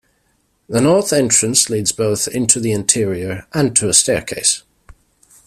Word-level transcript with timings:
The 0.67 0.81
north 0.81 1.13
entrance 1.13 1.69
leads 1.69 1.91
both 1.91 2.27
into 2.27 2.59
the 2.59 2.71
interior 2.71 3.45
and 3.53 3.75
to 3.75 3.87
a 3.87 3.93
staircase. 3.93 4.63